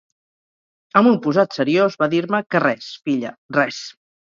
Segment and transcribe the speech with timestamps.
[1.01, 3.87] Amb un posat seriós va dir-me que res, filla, res.